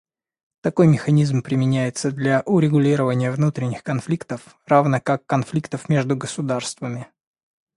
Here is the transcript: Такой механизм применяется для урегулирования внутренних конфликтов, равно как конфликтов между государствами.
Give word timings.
Такой 0.61 0.87
механизм 0.87 1.43
применяется 1.43 2.11
для 2.11 2.41
урегулирования 2.47 3.29
внутренних 3.29 3.83
конфликтов, 3.83 4.41
равно 4.65 4.99
как 4.99 5.27
конфликтов 5.27 5.89
между 5.89 6.15
государствами. 6.15 7.05